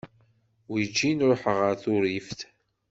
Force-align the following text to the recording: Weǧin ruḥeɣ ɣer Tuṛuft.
Weǧin 0.71 1.19
ruḥeɣ 1.29 1.57
ɣer 1.59 1.73
Tuṛuft. 1.81 2.39